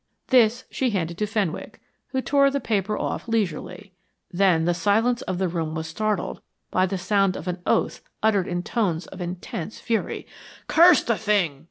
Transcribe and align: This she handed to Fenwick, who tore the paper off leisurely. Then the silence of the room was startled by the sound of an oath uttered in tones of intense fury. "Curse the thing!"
This 0.29 0.63
she 0.71 0.89
handed 0.89 1.19
to 1.19 1.27
Fenwick, 1.27 1.79
who 2.07 2.23
tore 2.23 2.49
the 2.49 2.59
paper 2.59 2.97
off 2.97 3.27
leisurely. 3.27 3.93
Then 4.31 4.65
the 4.65 4.73
silence 4.73 5.21
of 5.21 5.37
the 5.37 5.47
room 5.47 5.75
was 5.75 5.85
startled 5.85 6.41
by 6.71 6.87
the 6.87 6.97
sound 6.97 7.37
of 7.37 7.47
an 7.47 7.61
oath 7.67 8.01
uttered 8.23 8.47
in 8.47 8.63
tones 8.63 9.05
of 9.05 9.21
intense 9.21 9.79
fury. 9.79 10.25
"Curse 10.65 11.03
the 11.03 11.17
thing!" 11.17 11.59